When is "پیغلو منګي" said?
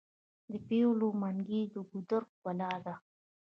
0.67-1.61